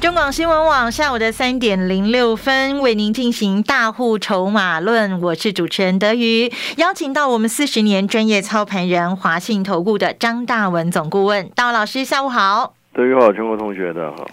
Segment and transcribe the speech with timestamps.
[0.00, 12.77] 中广新闻网下午的三点零六分为您进行大户筹码论，我是主持人德瑜，邀请到我们四十年专业操盘人华信投顾的张大文总顾问，大老师下午好。
[12.98, 14.28] 德瑜好，全国同学的好。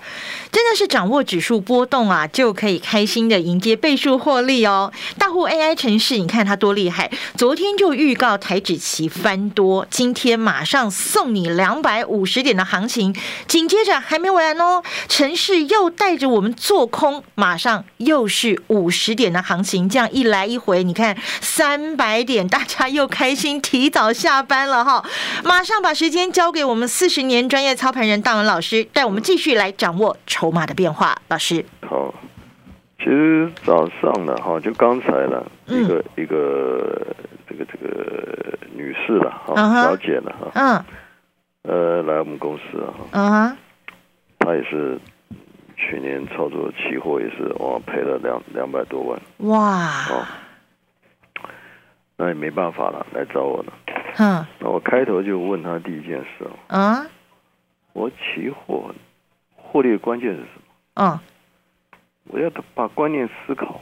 [0.52, 4.92] 真的是掌握指数波动啊，就可以开心的迎接倍数获利哦。
[5.20, 7.12] 大户 AI 城市，你看它多厉害！
[7.36, 13.16] 昨天就预告台指期翻多，今天马上送你两百五十点的行情，
[13.48, 25.06] 紧接着还没完哦，城市又带着我们做空，马上又是五十点的行情，这样一来一回，你看三百点，大家又开心，提早下班了哈。
[25.44, 30.52] 马上把时间交给我们四十年专业操盘人大文老师，带我们继续来掌握筹。
[30.52, 31.66] 码的变化，老师。
[31.82, 32.14] 好。
[32.98, 37.06] 其实早上呢哈，就刚才了一个一个
[37.48, 40.84] 这个这个女士了哈，小姐了哈，嗯，
[41.62, 43.58] 呃，来我们公司啊，嗯，
[44.40, 44.98] 她也是
[45.78, 50.26] 去年操作期货也是哇赔了两两百多万，哇，哦，
[52.18, 53.74] 那也没办法了，来找我了，
[54.18, 57.06] 嗯，那我开头就问她第一件事哦，嗯，
[57.96, 58.94] 我期货。
[59.58, 60.62] 获利的关键是什么？
[60.94, 61.20] 嗯，
[62.26, 63.82] 我要把观念思考。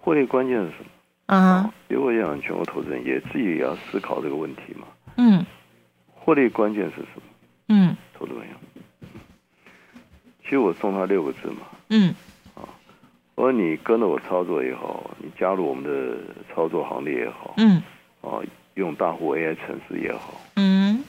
[0.00, 0.90] 获利关键是什么？
[1.26, 4.86] 嗯，因为我想全国投资人也自己也要思考这个问题嘛。
[5.16, 5.44] 嗯，
[6.14, 7.22] 获利关键是什么？
[7.68, 8.54] 嗯，投资朋友，
[10.42, 11.66] 其实我送他六个字嘛。
[11.90, 12.14] 嗯，
[12.54, 12.66] 啊，
[13.36, 16.16] 我说你跟着我操作也好，你加入我们的
[16.52, 17.80] 操作行列也好，嗯，
[18.22, 18.40] 啊，
[18.74, 21.04] 用大户 AI 城市也好，嗯。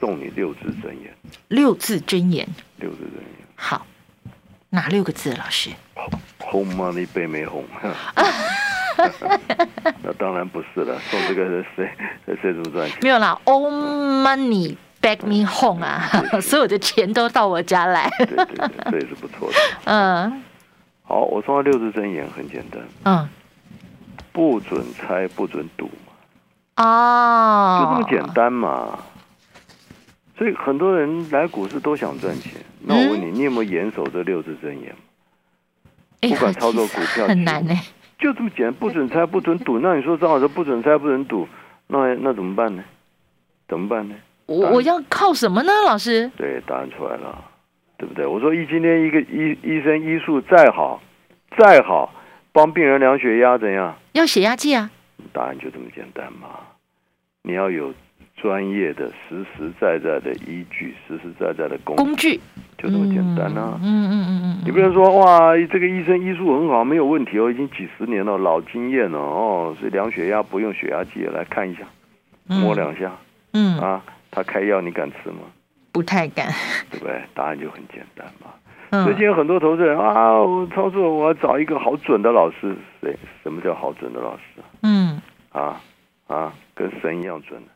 [0.00, 1.12] 送你六字真言，
[1.48, 2.46] 六字真言，
[2.76, 3.46] 六字真言。
[3.56, 3.86] 好，
[4.70, 5.34] 哪六个字？
[5.34, 5.70] 老师，
[6.38, 6.92] 红吗？
[6.94, 7.64] 你背没红？
[10.02, 10.98] 那当然不是了。
[11.10, 11.90] 送这个是 谁？
[12.42, 12.98] 谁怎么赚钱？
[13.02, 16.08] 没有啦，All money back me home 啊！
[16.40, 18.10] 所有的钱都到我家来。
[18.18, 19.56] 对对对，这也是不错的。
[19.86, 20.42] 嗯，
[21.04, 22.82] 好，我送的六字真言很简单。
[23.04, 23.28] 嗯，
[24.32, 26.84] 不准猜，不准赌嘛。
[26.84, 28.98] 哦，就这么简单嘛。
[30.38, 32.52] 所以很多人来股市都想赚钱。
[32.80, 34.94] 那我问你，你有没有严守这六字真言？
[36.20, 37.74] 不管操作股票很难呢，
[38.18, 39.78] 就这么简单，不准猜，不准赌。
[39.80, 41.46] 那你说张老师不准猜，不准赌，
[41.88, 42.84] 那那怎么办呢？
[43.68, 44.14] 怎么办呢？
[44.46, 45.72] 我我要靠什么呢？
[45.84, 46.30] 老师？
[46.36, 47.44] 对，答案出来了，
[47.98, 48.24] 对不对？
[48.24, 51.02] 我说，一今天一个医医生医术再好，
[51.58, 52.14] 再好，
[52.52, 53.96] 帮病人量血压怎样？
[54.12, 54.90] 要血压计啊。
[55.32, 56.48] 答案就这么简单嘛，
[57.42, 57.92] 你要有。
[58.40, 62.40] 专业的、实实在在的依据，实实在在的工工具，
[62.78, 63.78] 就这么简单啊。
[63.82, 71.80] 嗯嗯嗯嗯，你不能说哇，这个医生医术很好，没有问题哦，已经几十年了，老经验了哦，所以量血压不用血压计，来看一下，
[72.46, 73.12] 摸两下，
[73.52, 75.40] 嗯啊，他开药你敢吃吗？
[75.90, 76.46] 不太敢，
[76.90, 77.20] 对不对？
[77.34, 79.04] 答案就很简单嘛。
[79.04, 83.14] 最近有很多投资人啊，我操作我要找一个好准的老师，谁？
[83.42, 84.62] 什么叫好准的老师？
[84.82, 85.20] 嗯
[85.52, 85.78] 啊
[86.26, 87.68] 啊，跟神一样准的。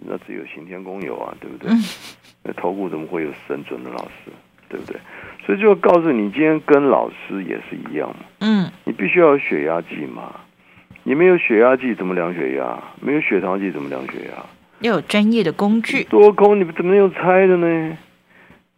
[0.00, 1.70] 那只有刑天公有啊，对不对？
[2.42, 4.30] 那投顾怎么会有神准的老师，
[4.68, 4.96] 对不对？
[5.46, 8.24] 所以就告诉你，今天跟老师也是一样嘛。
[8.40, 10.34] 嗯，你必须要有血压计嘛。
[11.02, 12.82] 你没有血压计怎么量血压？
[13.00, 14.44] 没有血糖计怎么量血压？
[14.80, 16.04] 要有专业的工具。
[16.04, 17.96] 多空你们怎么用猜的呢？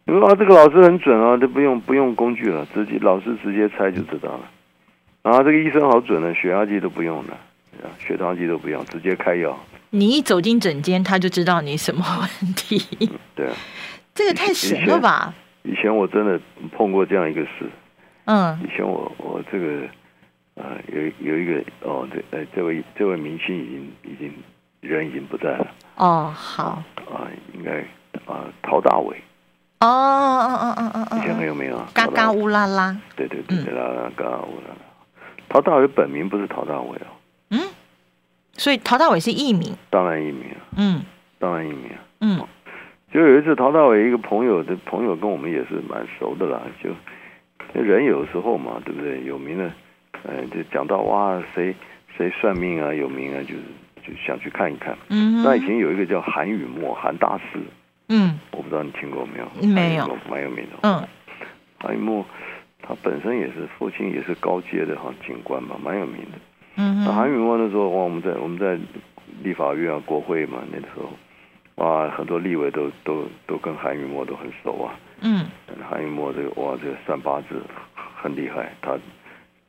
[0.05, 4.51] 你说啊，这个老师很准啊，都不用不用工具了，直接老师直接猜就知道了。
[5.23, 7.39] 啊，这个医生好准呢，血压计都不用了，
[7.99, 9.59] 血糖计都不用，直接开药。
[9.91, 12.79] 你一走进诊间，他就知道你什么问题。
[13.35, 13.55] 对啊，
[14.15, 15.35] 这个太神了吧！
[15.63, 16.41] 以前我真的
[16.77, 17.71] 碰过这样一个事。
[18.25, 19.83] 嗯，以前我我这个
[20.57, 24.33] 啊有有一个哦，这呃这位这位明星已经已经
[24.81, 25.67] 人已经不在了。
[25.97, 27.79] 哦，好啊，应该
[28.27, 29.17] 啊陶大伟。
[29.81, 32.97] 哦哦哦哦哦哦，以前很有名啊，嘎嘎乌拉拉。
[33.15, 34.77] 对对对，啦啦嘎嘎乌拉拉。
[35.49, 37.16] 陶大伟本名不是陶大伟哦。
[38.57, 38.59] 嗯。
[38.59, 41.03] 所以陶大伟是艺名，当然艺名啊，嗯，
[41.39, 42.41] 当然艺名啊，嗯，
[43.13, 46.91] 就有一次陶大伟一个朋友的朋友跟我们也是蛮熟的啦，就
[47.81, 49.23] 人有时候嘛，对不对？
[49.25, 49.71] 有名的，
[50.25, 51.75] 嗯，就讲到哇，谁
[52.17, 53.63] 谁算命啊，有名啊，就是
[54.03, 54.97] 就想去看一看。
[55.11, 57.61] 嗯，那以前有一个叫韩雨墨，韩大师，
[58.09, 59.69] 嗯，我不知道你听过没有？
[59.69, 60.79] 没有，蛮有名的。
[60.83, 61.07] 嗯，
[61.79, 62.25] 韩雨墨
[62.81, 66.39] 他本身也是父亲也是高阶的哈警官嘛，蛮有名的。
[66.77, 68.79] 嗯，那韩云墨那时候哇，我们在我们在
[69.43, 71.11] 立法院啊，国会嘛，那时候
[71.77, 74.95] 哇，很多立委都都都跟韩宇墨都很熟啊。
[75.21, 75.47] 嗯，
[75.89, 77.63] 韩宇墨这个哇，这个算八字
[78.15, 78.99] 很厉害，他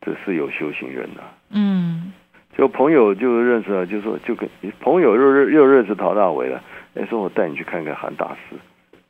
[0.01, 1.23] 这是有修行人的。
[1.51, 2.11] 嗯，
[2.57, 4.49] 就朋友就认识了，就说就跟
[4.81, 6.61] 朋友又又认识陶大伟了。
[6.95, 8.55] 哎，说我带你去看看韩大师，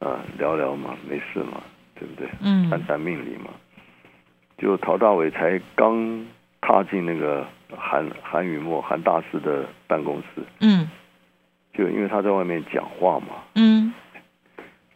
[0.06, 1.62] 啊，聊聊嘛，没事嘛，
[1.96, 2.28] 对不对？
[2.44, 3.50] 嗯，谈谈命理嘛。
[4.58, 6.26] 就陶大伟才刚
[6.62, 7.46] 踏进那个
[7.76, 10.44] 韩韩雨墨韩大师的办公室。
[10.60, 10.90] 嗯。
[11.74, 13.94] 就因为他在外面讲话嘛，嗯，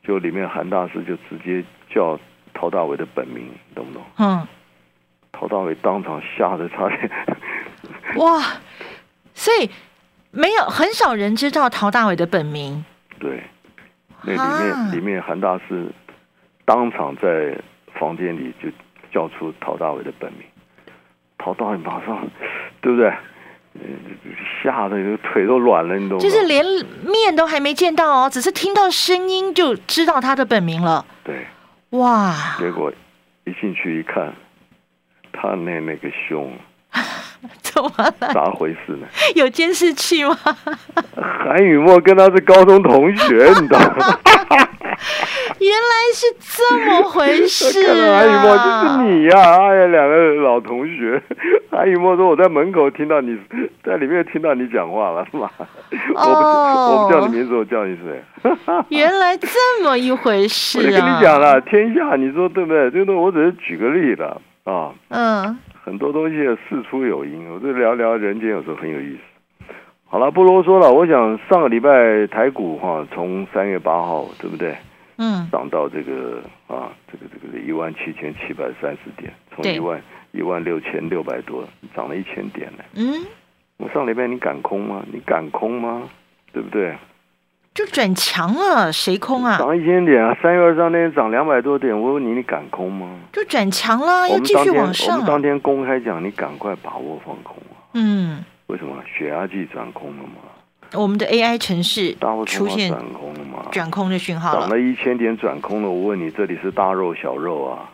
[0.02, 1.64] 就里面韩大师就直接
[1.94, 2.20] 叫
[2.56, 4.04] 陶大伟的本名，懂不懂？
[4.18, 4.48] 嗯，
[5.32, 7.12] 陶大伟当场吓得差点，
[8.16, 8.42] 哇！
[9.36, 9.70] 所以
[10.32, 12.84] 没有很少人知道陶大伟的本名。
[13.20, 13.44] 对，
[14.24, 15.88] 那里面里面韩大师
[16.66, 17.56] 当场在
[17.94, 18.70] 房间里就
[19.12, 20.42] 叫出陶大伟的本名，
[21.44, 22.28] 陶大伟马上，
[22.82, 23.12] 对不对？
[24.62, 26.22] 吓得腿都软了，你懂吗？
[26.22, 26.64] 就是连
[27.06, 31.06] 面都还没见到哦，只是听到声音就知道他的本名了。
[31.24, 31.48] 对，
[31.92, 32.34] 哇！
[32.60, 32.92] 结果
[33.46, 34.34] 一进去一看，
[35.32, 36.52] 他那那个胸，
[37.64, 38.34] 怎么了？
[38.34, 39.08] 咋回事呢？
[39.36, 40.38] 有监视器吗？
[41.16, 44.20] 韩雨墨跟他是高中同学，你知道吗？
[45.62, 48.18] 原来是这么回事啊！
[48.18, 49.38] 韩雨墨就是你呀！
[49.62, 51.22] 哎呀，两个老同学。
[51.70, 53.38] 阿雨墨说：“我在门口听到你
[53.84, 55.52] 在里面听到你讲话了，是吗？
[55.60, 58.24] 我不我不叫你名字，我叫你谁？
[58.90, 60.82] 原来这么一回事啊！
[60.82, 62.90] 我跟你讲了，天下你说对不对？
[62.90, 64.24] 这个我只是举个例子
[64.64, 64.92] 啊。
[65.10, 69.66] 嗯，很多东西事出有因，我这聊聊人间有时候很有意思。”
[70.10, 70.92] 好了，不啰嗦了。
[70.92, 74.76] 我想上个礼拜台股哈，从三月八号对不对？
[75.22, 75.48] 嗯。
[75.52, 80.02] 涨到这个啊，这个这个一万七千七百三十点，从一万
[80.32, 81.64] 一万六千六百多，
[81.96, 82.84] 涨了一千点呢。
[82.96, 83.24] 嗯。
[83.78, 85.04] 我上礼拜你敢空吗？
[85.12, 86.10] 你敢空吗？
[86.52, 86.98] 对不对？
[87.74, 89.58] 就转强了，谁空啊？
[89.58, 90.38] 涨一千点啊！
[90.42, 93.10] 三月二十三那天涨两百多点，我问你，你敢空吗？
[93.32, 95.14] 就转强了，要继续往上。
[95.14, 97.80] 我们当天公开讲，你赶快把握放空啊！
[97.94, 98.44] 嗯。
[98.68, 100.42] 为什么血压计转空了吗？
[100.94, 102.16] 我们的 AI 城市
[102.46, 103.66] 出现转空了吗？
[103.72, 105.90] 转空的讯号涨了一千点转空了。
[105.90, 107.90] 我问你，这里是大肉小肉啊？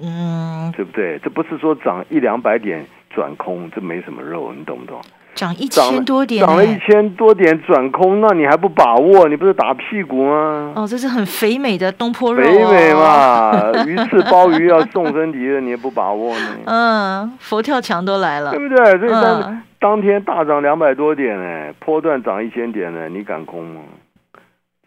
[0.00, 1.18] 嗯，对不对？
[1.18, 5.00] 这不是说涨一两百点转空，这没什么肉，你懂不懂？
[5.34, 9.28] 涨一千多点，涨了一千多点转空，那你还不把握？
[9.28, 10.72] 你不是打屁股吗？
[10.76, 16.46] 哦，这是很肥美的东坡肉，肥美嘛， 鱼翅鲍鱼要送身体的，你也不把握呢？
[16.66, 18.98] 嗯，佛跳墙都来了，对不对？
[18.98, 23.80] 所以当当天大涨两百多点呢，波段涨一千点呢，你敢空吗？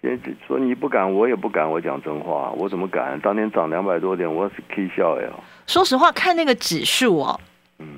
[0.01, 1.71] 先说你不敢，我也不敢。
[1.71, 3.17] 我讲真话，我怎么敢？
[3.21, 5.29] 当天涨两百多点，我是 K 笑呀。
[5.65, 7.39] 说实话，看那个指数哦。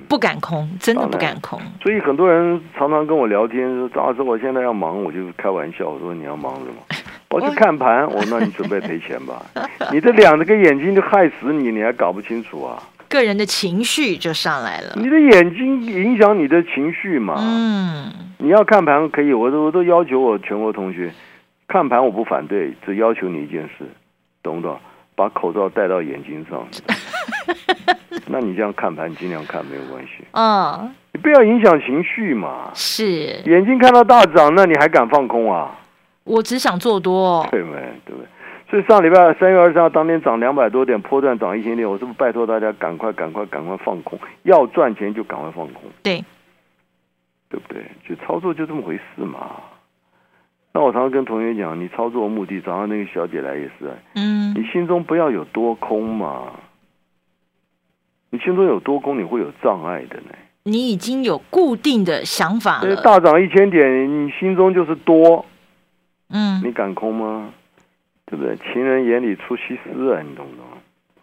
[0.08, 1.60] 不敢空，真的不敢空。
[1.82, 6.74] 所以很多人常常跟我聊天说：“张老师，我现在要忙。”我就开玩笑，我说：“你要忙什么？
[7.30, 9.42] 我去看盘。”我说：“那你准备 赔钱吧？
[9.92, 14.92] 你这两个眼睛就害死你，你还搞不清楚啊？”个人的情绪就上来了。
[14.96, 17.34] 你的眼睛影响你的情绪嘛？
[17.38, 18.12] 嗯。
[18.38, 21.12] 你要看盘可以，我都我都要求我全国同学
[21.66, 23.84] 看盘，我不反对，只要求你一件事，
[24.42, 24.78] 懂不懂？
[25.14, 26.66] 把口罩戴到眼睛上。
[28.28, 30.24] 那你这样看盘，尽量看没有关系。
[30.32, 32.70] 嗯，你不要影响情绪嘛。
[32.74, 33.40] 是。
[33.44, 35.78] 眼睛看到大涨，那你还敢放空啊？
[36.24, 37.46] 我只想做多。
[37.50, 37.72] 对没？
[38.04, 38.26] 对不对？
[38.68, 44.18] 所以上礼拜三月二十号当天涨两百多点，破段涨一千点，我是不是拜托大家赶快、赶快、赶快放空？
[44.42, 45.82] 要赚钱就赶快放空。
[46.02, 46.24] 对。
[47.48, 47.84] 对不对？
[48.08, 49.52] 就操作就这么回事嘛。
[50.72, 56.50] 那我常常跟同学讲，你操作目的，早上那个小姐来也是，嗯，你心中不要有多空嘛。
[58.30, 60.34] 你心中有多空，你会有障碍的呢。
[60.64, 62.96] 你已经有固定的想法了。
[62.96, 65.44] 大涨一千点，你心中就是多。
[66.30, 67.50] 嗯，你敢空吗？
[68.26, 68.56] 对不对？
[68.56, 70.66] 情人眼里出西施啊，你懂不懂？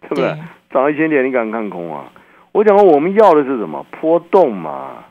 [0.02, 0.38] 对不对？
[0.72, 2.06] 涨一千点，你敢看空啊？
[2.54, 3.86] 我讲过，我们要的是什么？
[4.00, 5.04] 波动嘛。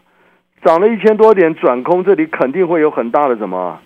[0.64, 3.78] 涨了一千多点转空，这里肯定会有很大的什么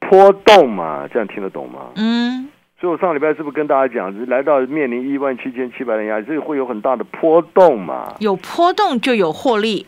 [0.00, 1.08] 波动嘛？
[1.10, 1.92] 这样听得懂吗？
[1.96, 2.33] 嗯。
[2.84, 8.14] 所以我上礼拜是不是跟大家讲，来到面临一万七千七百的压力，这会有很大的波动嘛？
[8.18, 9.86] 有波动就有获利，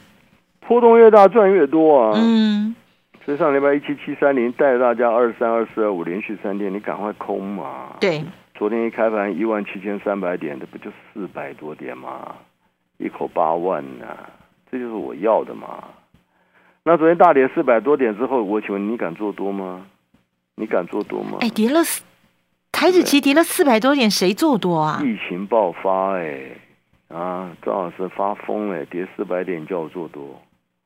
[0.61, 2.15] 波动越大赚越多啊！
[2.17, 2.75] 嗯，
[3.23, 7.97] 所以上礼拜一七七三零带大家二三二四二五连续三天，你赶快空嘛！
[8.01, 8.25] 对，
[8.55, 12.35] 昨天一开盘一万七千三百点，这不就四百多点吗？
[12.97, 14.07] 一口八万呢，
[14.73, 15.85] 这就是我要的嘛！
[16.83, 19.85] 那昨天大跌四百多点之后，我请问你敢做多吗？
[20.55, 21.37] 你敢做多吗？
[21.43, 21.81] 哎，跌了。
[22.73, 25.01] 台子期跌了四百多点，谁做多啊？
[25.03, 26.51] 疫情爆发，哎，
[27.09, 30.43] 啊，张老师发疯了，跌四百点叫我做多，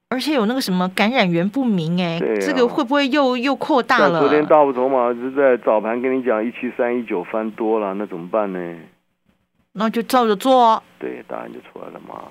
[0.08, 4.20] 而且有那个什么感染源不明，哎，这个会不会又又扩大了？
[4.20, 8.76] 昨天大部筹码是在早盘跟你讲一七三一九翻多了，那怎么办呢？
[9.72, 10.82] 那就照着做。
[10.98, 12.22] 对，答案就出来了嘛。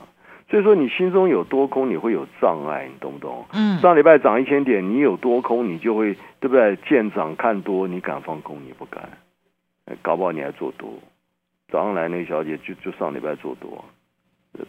[0.49, 3.45] 所以说你心中有多空，你会有障碍，你懂不懂？
[3.53, 3.79] 嗯。
[3.79, 6.75] 上礼拜涨一千点，你有多空，你就会对不对？
[6.87, 9.09] 见涨看多，你敢放空，你不敢。
[10.01, 10.91] 搞不好你还做多。
[11.71, 13.85] 早上来那个小姐就就上礼拜做多，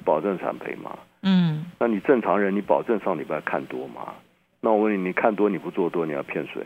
[0.04, 0.98] 保证产赔嘛。
[1.22, 1.64] 嗯。
[1.78, 4.14] 那你正常人，你保证上礼拜看多吗？
[4.60, 6.60] 那我问你，你看多你不做多，你要骗谁？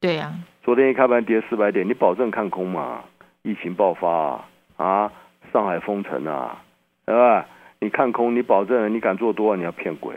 [0.00, 0.34] 对呀。
[0.62, 3.04] 昨天一开盘跌四百点，你保证看空吗？
[3.42, 5.12] 疫情爆发啊，啊，
[5.52, 6.62] 上海封城啊，
[7.06, 7.46] 对吧？
[7.80, 10.14] 你看空，你保证，你敢做多，你要骗鬼，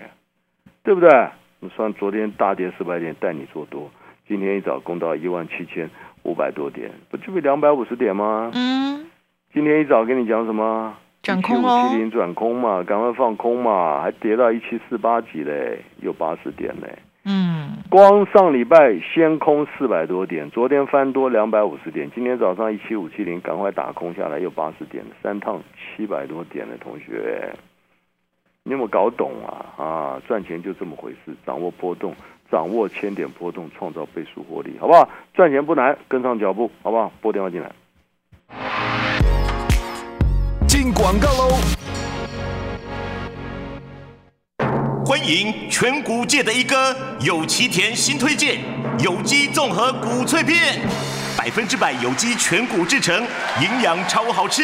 [0.84, 1.30] 对不对？
[1.60, 3.90] 你算昨天大跌四百点带你做多，
[4.28, 5.90] 今天一早攻到一万七千
[6.24, 8.52] 五百多点，不就两百五十点吗？
[8.54, 9.06] 嗯。
[9.54, 10.96] 今天一早跟你讲什么？
[11.22, 16.98] 转空五七零转空嘛，赶快放空嘛，还跌到一七四八几嘞，有八十点嘞。
[17.26, 25.62] 嗯，光上礼拜先空四百多点，昨天翻多两百五十点，今天早上一七五七零，赶快打空下来又八十点，三趟
[25.96, 27.54] 七百多点的同学，
[28.66, 29.84] 你有没有搞懂啊？
[29.84, 32.16] 啊，赚钱就这么回事，掌握波动，
[32.50, 35.10] 掌握千点波动，创造倍数获利，好不好？
[35.34, 37.12] 赚钱不难，跟上脚步，好不好？
[37.20, 37.70] 拨电话进来，
[40.66, 41.58] 进广告喽。
[45.06, 48.62] 欢迎全谷界的一哥有奇田新推荐
[49.04, 50.80] 有机综合谷脆片，
[51.38, 53.14] 百分之百有机全谷制成，
[53.62, 54.64] 营养超好吃。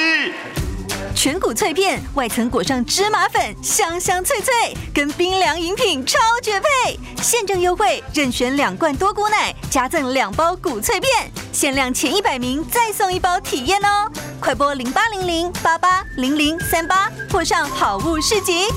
[1.21, 4.53] 全谷脆片外层裹上芝麻粉，香香脆脆，
[4.93, 6.97] 跟冰凉饮品超绝配。
[7.21, 14.09] 现正优惠，任选两罐多谷奶，加赠两包谷脆片，限量前一百名再送一包体验哦！
[14.39, 18.67] 快播零八零零八八零零三八，或上好物市集。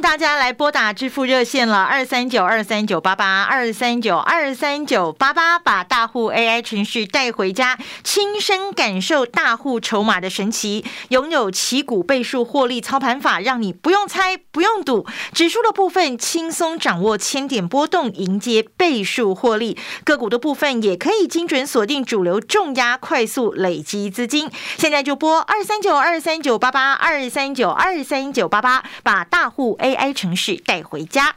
[0.00, 24.48] 大家来拨打支付热线了，二三九二三九八八二三九二三九八八，把大户 AI 程序带回家，亲身感受大户筹码的神奇，拥有旗股倍数获利操盘法，让你不用猜不用赌，指数的部分轻松掌握千点波动，迎接倍数获利，个股的部分也可以精准锁定主流重压，快速累积资金。
[24.76, 29.87] 现在就拨二三九二三九八八二三九二三九八八，把大户 A。
[29.88, 31.36] AI 城市带回家。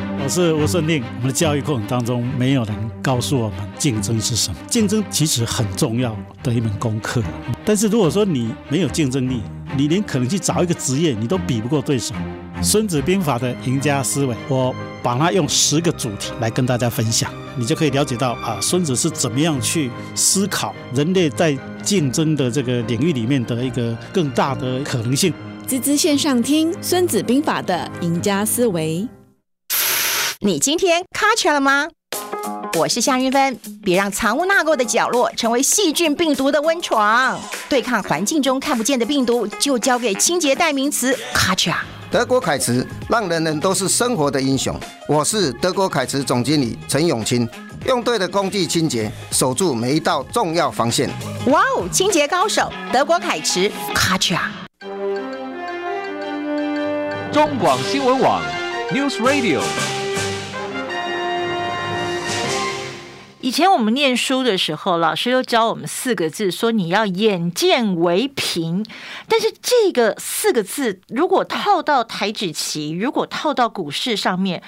[0.31, 1.03] 是吴顺令。
[1.17, 2.73] 我们的教育过程当中，没有人
[3.03, 4.55] 告诉我们竞争是什么。
[4.65, 7.21] 竞争其实很重要的一门功课。
[7.65, 9.41] 但是如果说你没有竞争力，
[9.75, 12.15] 你连可能去找一个职业，你都比不过对手。
[12.61, 14.73] 孙子兵法的赢家思维，我
[15.03, 25.33] 把它用十个主题来跟大家分享，你就可以了解到啊，孙子是怎么样去思考人类在竞争的这个领域里面的一个更大的可能性。
[25.67, 29.05] 滋滋线上听《孙子兵法》的赢家思维。
[30.43, 31.87] 你今天卡车了吗？
[32.73, 37.39] 我是夏云芬，别让藏污纳垢的角落成为细菌病毒的温床。
[37.69, 41.69] 对抗环境中看不见的病毒，就交给清洁代名词卡车。
[42.09, 44.75] 德国凯驰，让人人都是生活的英雄。
[45.07, 47.47] 我是德国凯驰总经理陈永清，
[47.85, 51.07] 用对的工具清洁，守住每一道重要防线。
[51.51, 54.33] 哇哦，清洁高手，德国凯驰卡车。
[57.31, 58.41] 中广新闻网
[58.89, 59.61] ，News Radio。
[63.41, 68.85] 以前我们念书的时候，老师都教我们四个字，说你要眼见为凭。
[69.27, 74.61] 但是这个四个字，如果套到台指期，如果套到股市上面，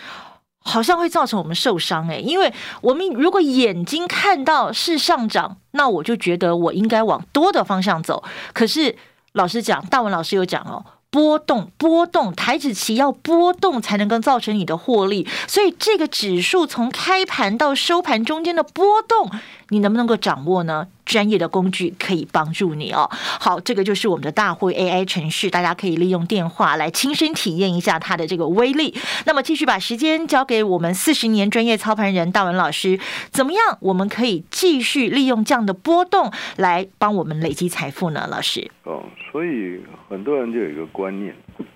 [0.60, 2.52] 好像会造成我们受伤诶，因为
[2.82, 8.24] 我们如果眼睛看到是上涨，那我就觉得我应该往多的方向走。
[8.54, 8.96] 可是
[9.34, 10.84] 老师讲，大文老师有讲哦。
[11.14, 19.30] 波动，波动，台子期要波动才能够造成你的获利，所以这个指数从开盘到收盘中间的波动，
[19.74, 20.88] 你能不能够掌握呢？
[21.04, 23.10] 专业的工具可以帮助你哦。
[23.12, 28.94] 好，这个就是我们的大会 AI 程序，大家可以利用电话来亲身体验一下它的这个威力。
[29.26, 33.00] 那么，继续把时间交给我们四十年专业操盘人大文老师，
[33.32, 33.78] 怎么样？
[33.82, 38.28] 我们可以继续利用这样的波动来帮我们累积财富呢？
[38.32, 41.36] 老师，哦，所以很多人就有一个观念，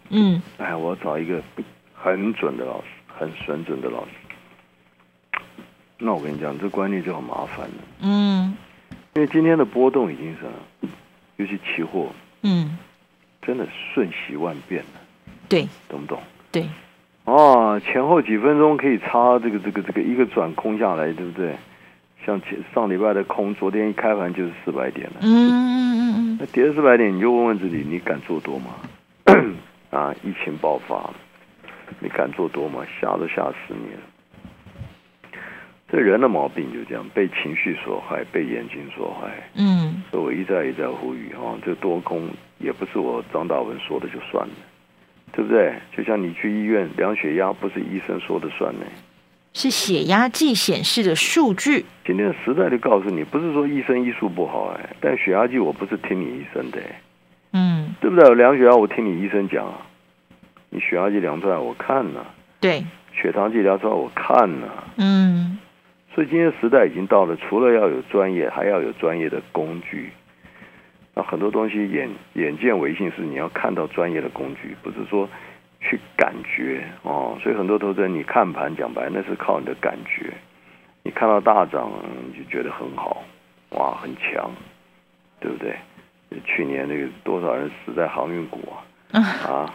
[0.09, 1.41] 嗯，哎，我找一个
[1.93, 4.11] 很准的老师，很神准的老师。
[5.99, 7.83] 那我跟你讲，这观念就很麻烦了。
[8.01, 8.55] 嗯，
[9.15, 10.87] 因为今天的波动已经是，
[11.37, 12.09] 尤其期货，
[12.43, 12.77] 嗯，
[13.41, 15.01] 真的瞬息万变了。
[15.49, 16.21] 对，懂不懂？
[16.51, 16.67] 对。
[17.25, 21.55] 哦，前后几分钟可以差这个这个这个一个转空下来，对不对？
[22.25, 25.15] 像前上礼拜的空，昨天一开盘就是四百点了。
[25.21, 26.37] 嗯嗯嗯嗯。
[26.39, 28.75] 那跌四百点，你就问问自己，你敢做多吗？
[29.89, 31.09] 啊，疫情爆发，
[31.99, 32.85] 你敢做多吗？
[33.01, 33.99] 吓都吓死你了。
[35.97, 39.31] 这人的毛病就这样，被情绪所害，被眼睛所害。
[39.55, 44.53] 嗯，所以我一再一再呼吁啊，这多空也不是我张大文说的就算了，
[45.31, 45.73] 对不对？
[45.97, 48.85] 就像你去医院量血压，不是医生说的算呢，
[49.53, 51.83] 是血压计显示的数据。
[52.05, 56.79] 今天的时代就告诉你，不是说医生医术不好哎，但血压计我不是听你医生的，
[57.53, 58.35] 嗯，对不对？
[58.35, 59.81] 量血压我听你医生讲啊，
[60.69, 62.23] 你血压计量出来我看呢，
[62.59, 62.85] 对，
[63.19, 65.57] 血糖计量出来我看呢，嗯。
[66.17, 70.09] 所以今天时代已经到了，除了要有专业，还要有专业的工具。
[71.13, 75.29] 那很多东西眼眼见为信，是你要看到专业的工具，不是说
[75.79, 77.37] 去感觉哦。
[77.43, 80.33] 所以很多投资人，你看盘讲白，那是靠你的感觉。
[81.03, 81.91] 你看到大涨，
[82.25, 83.23] 你就觉得很好，
[83.73, 84.49] 哇，很强，
[85.39, 85.75] 对不对？
[86.45, 88.67] 去年那个多少人死在航运股
[89.11, 89.21] 啊？
[89.45, 89.71] 啊，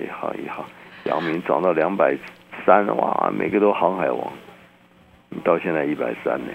[0.00, 0.66] 也好也好，
[1.04, 2.16] 阳明涨到两百
[2.66, 4.32] 三，哇，每个都航海王。
[5.42, 6.52] 到现在一百三呢，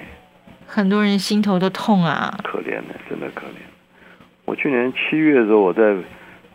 [0.65, 3.59] 很多人心头都痛啊，可怜呢，真的可怜。
[4.45, 5.95] 我去年七月的时候，我在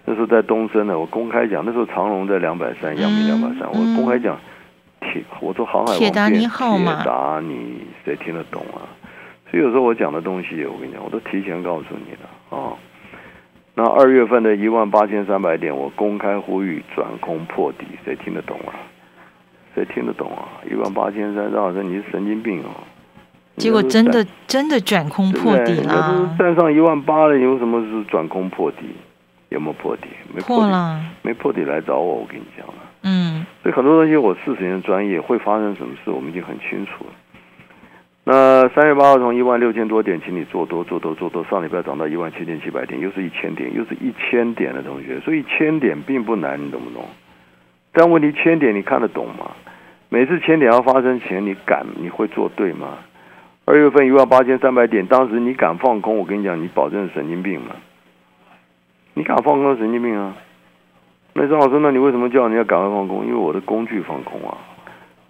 [0.05, 4.39] 那时候在东升呢，我公开讲，那时候长隆在两百三，阳明两百三，我公开讲
[5.01, 8.83] 铁，我说航海王铁达尼号嘛，铁达尼谁听得懂啊？
[9.51, 12.75] 所以有时候我讲的东西，我跟你讲，我都提前告诉你了啊。
[13.77, 18.75] 那二月份的一万八千三百点，我公开呼吁转空破底，谁听得懂啊？
[19.75, 20.49] 谁听得懂啊？
[20.71, 22.71] 一万八千三，张老师你是神经病哦！
[23.57, 26.35] 结果真的真的转空破底了。
[26.39, 28.87] 站上一万八了，有什么是转空破底？
[29.51, 30.09] 有没有破底？
[30.35, 32.75] 没破了，没破底来找我，我跟你讲了。
[33.03, 33.47] 嗯。
[33.63, 37.11] 所以很多东西我四十年专业，会发生什么事，我们已经很清楚了。
[38.25, 47.05] 那三月八号从一万六千多点，请你做多做多做多，上礼拜涨到一万七千七百点，又是一千点，又是一千点的同学，所以一千点并不难，你懂不懂？
[47.95, 49.53] 但问题千点你看得懂吗？
[50.11, 52.99] 每次千点要发生前，你敢你会做对吗？
[53.65, 56.19] 二月份一万八千三百点，当时你敢放空？
[56.19, 57.69] 我跟你讲，你保证神经病吗？
[59.15, 60.35] 你敢放空神经病啊？
[61.33, 63.25] 那张老师，那你为什么叫人家赶快放空？
[63.25, 64.59] 因为我的工具放空啊，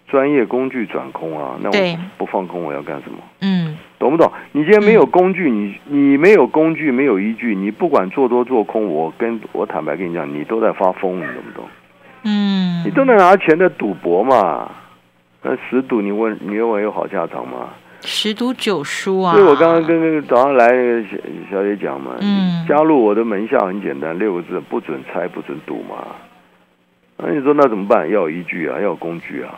[0.07, 1.57] 专业工具转空啊。
[1.61, 3.17] 那我不放空我要干什么？
[3.41, 4.31] 嗯，懂不懂？
[4.51, 11.65] 你今天没有工具，你你没有工具，没有依据，你不管做多做空，我跟我坦白跟你讲，你都在发疯，你懂不懂？
[12.25, 14.69] 嗯，你都能拿钱在赌博嘛？
[15.43, 17.69] 那十赌你问你认为有好下场吗？
[18.01, 19.33] 十赌九输啊！
[19.33, 21.17] 所以我刚刚跟那个早上来那个小
[21.51, 26.15] 小姐讲嘛，嗯，加入我的门下很简单，六个字：不准猜，不准赌嘛。
[27.17, 28.09] 那你说那怎么办？
[28.09, 29.57] 要有依据啊，要有工具啊，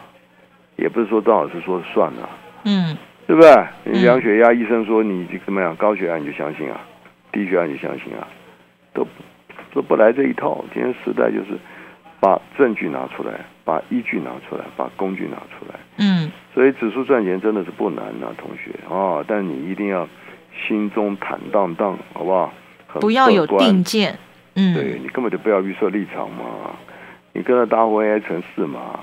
[0.76, 2.30] 也不是说张老师说了算啊，
[2.66, 3.66] 嗯，对不对？
[3.86, 5.74] 你量血压，医生说你怎么样？
[5.78, 6.82] 高血压你就相信啊，
[7.32, 8.28] 低血压你就相信啊，
[8.94, 9.08] 都
[9.74, 10.64] 都不来这一套。
[10.74, 11.58] 今天时代就是。
[12.20, 15.80] 把证据拿出来，把依据拿出来，把工具拿出来。
[16.00, 20.08] 嗯，所以指数赚钱真的是不难呐，同学啊，但你一定要
[20.68, 22.52] 心中坦荡荡，好不好？
[23.00, 24.18] 不要有定见。
[24.56, 26.72] 嗯，对你根本就不要预设立场嘛，
[27.34, 29.00] 你跟着大户 AI 城市嘛，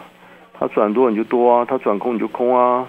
[0.58, 2.86] 他转多你就多啊，他转空你就空啊。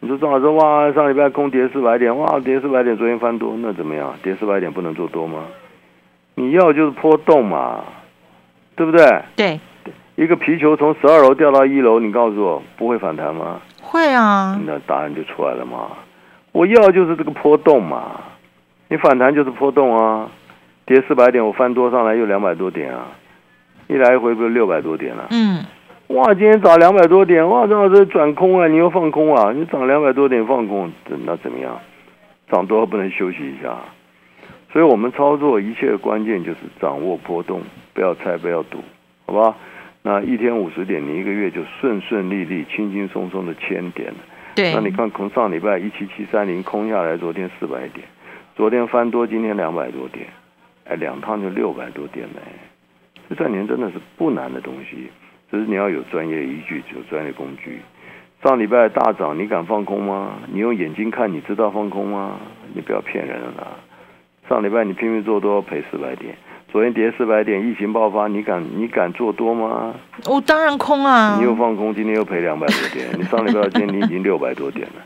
[0.00, 4.14] 你说张老师哇，上礼拜空跌四百点，哇，跌四百点，昨天翻多，那怎么样？
[4.22, 5.44] 跌四百点不能做多吗？
[6.34, 7.82] 你要就是波动嘛。
[8.76, 9.22] 对不对？
[9.34, 9.60] 对，
[10.14, 13.60] 一个皮球从十二楼掉到一楼，你告诉我不会反弹吗？
[13.82, 14.60] 会啊。
[14.64, 15.88] 那答案就出来了嘛。
[16.52, 18.20] 我要就是这个波动嘛。
[18.88, 20.30] 你反弹就是波动啊。
[20.84, 23.08] 跌四百点，我翻多上来又两百多点啊，
[23.88, 25.26] 一来一回不是六百多点了？
[25.30, 25.64] 嗯。
[26.08, 29.50] 哇，今天涨两百多点，哇，正好是转空啊，你又放空啊？
[29.52, 30.92] 你涨两百多点放空，
[31.24, 31.76] 那怎么样？
[32.48, 33.76] 涨多不能休息一下？
[34.72, 37.60] 所以我们操作一切关键就是掌握波动。
[37.96, 38.84] 不要猜，不要赌，
[39.24, 39.56] 好吧？
[40.02, 44.18] 那一天五十点，你一个月就顺顺利利、轻轻松松的千点了。
[44.54, 44.74] 对。
[44.74, 48.06] 那你看，从上礼拜一七七三零空下来，昨天四百点，
[48.54, 50.26] 昨天翻多，今天两百多点，
[50.84, 52.42] 哎，两趟就六百多点嘞。
[53.30, 55.10] 这赚钱真的是不难的东西，
[55.50, 57.80] 只是你要有专业依据，有专业工具。
[58.44, 60.34] 上礼拜大涨，你敢放空吗？
[60.52, 62.38] 你用眼睛看，你知道放空吗？
[62.74, 63.78] 你不要骗人了。
[64.50, 66.36] 上礼拜你拼命做多，赔四百点。
[66.76, 69.94] 昨天跌四百点，疫情爆发，你敢你敢做多吗？
[70.26, 71.38] 我当然空啊！
[71.38, 73.08] 你又放空，今天又赔两百多点。
[73.18, 75.02] 你上礼拜今天你已经六百多点了，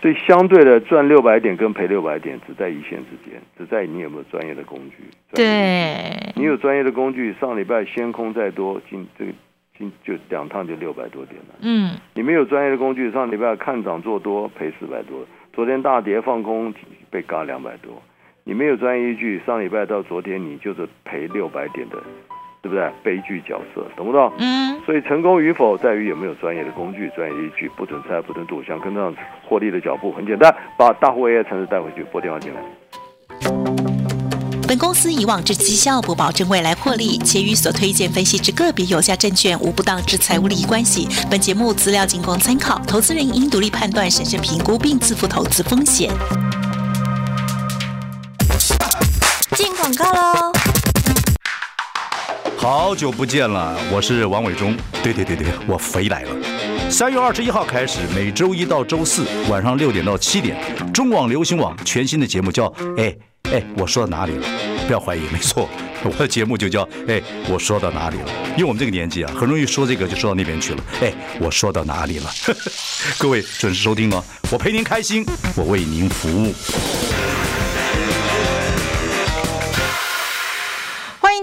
[0.00, 5.02] 所以相对的赚六百点跟赔六百点只在一线之间，只在你有没有专业的工具。
[5.34, 9.32] 对，你有专业的工具，上礼拜先空再多，今这个
[9.76, 11.56] 今就两趟就六百多点了。
[11.62, 16.72] 嗯，你没有专业的工具，上礼拜看涨做多赔四百多，昨天大跌放空
[17.10, 18.00] 被嘎两百多。
[18.44, 21.96] 你没有专业依据，上礼拜到昨天你就是赔六百点的，
[22.60, 22.90] 对不对？
[23.04, 24.32] 悲剧角色，懂不懂？
[24.38, 24.80] 嗯。
[24.84, 29.14] 所以成功与否在于有没有专业的工具、专业依据，不准猜、不准赌，想跟上
[29.48, 32.60] 获利的脚步，很简单，把大户 AI 城市带回去，拨电话进来。
[34.66, 41.06] 本公司以往之绩效不保证未来获利，且与所推荐分析之个别有价证券无不当之财务利益关系。
[41.30, 46.10] 本节目资料仅供参考，投资人应独立判断、审慎评估并自负投资风险。
[49.96, 50.52] 广告喽！
[52.56, 54.76] 好久不见了，我是王伟忠。
[55.02, 56.30] 对对对对，我肥来了。
[56.90, 60.56] 三月二十一号开始，每周一到周四晚上六点到七点，
[60.92, 62.68] 中广流行网全新的节目叫
[63.00, 63.14] 《哎
[63.50, 64.46] 哎》，我说到哪里了？
[64.86, 65.68] 不要怀疑，没错，
[66.04, 68.28] 我的节目就叫《哎》，我说到哪里了？
[68.52, 70.84] 因为我们这个年纪啊，很容易说这个就说到那边去了。
[71.00, 72.30] 哎，我说到哪里了？
[73.18, 75.26] 各位准时收听哦，我陪您开心，
[75.56, 76.54] 我为您服务。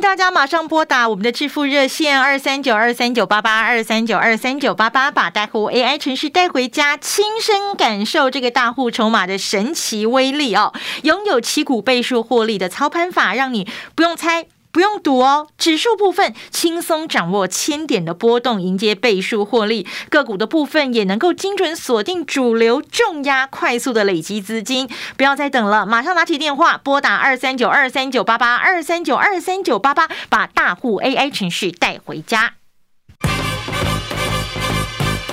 [0.01, 10.73] 大家马上拨打我们的致富热线二三九二三九八八二三九二三九八八，把大户 AI 程序带回家，亲身感受这个大户筹码的神奇威力哦！
[11.03, 14.45] 拥有七股倍数获利的操盘法，让你不用猜。
[14.71, 24.89] 不用赌哦，指数部分轻松掌握千点的波动，迎接倍数获利；个股的部分也能够精准锁定主流重压，快速的累积资金。
[25.17, 32.58] 不要再等了，马上拿起电话拨打二三九二三九八八二三九二三九八八，把大户 AI 程序带回家。